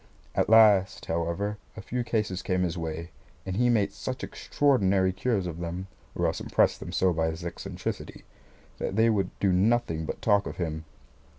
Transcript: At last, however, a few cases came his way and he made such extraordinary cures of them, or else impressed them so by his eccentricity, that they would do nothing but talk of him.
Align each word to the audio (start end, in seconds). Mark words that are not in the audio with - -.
At 0.33 0.49
last, 0.49 1.05
however, 1.05 1.59
a 1.77 1.81
few 1.83 2.03
cases 2.03 2.41
came 2.41 2.63
his 2.63 2.75
way 2.75 3.11
and 3.45 3.55
he 3.55 3.69
made 3.69 3.93
such 3.93 4.23
extraordinary 4.23 5.13
cures 5.13 5.45
of 5.45 5.59
them, 5.59 5.85
or 6.15 6.25
else 6.25 6.41
impressed 6.41 6.79
them 6.79 6.91
so 6.91 7.13
by 7.13 7.27
his 7.29 7.45
eccentricity, 7.45 8.23
that 8.79 8.95
they 8.95 9.11
would 9.11 9.29
do 9.39 9.53
nothing 9.53 10.05
but 10.05 10.19
talk 10.19 10.47
of 10.47 10.57
him. 10.57 10.85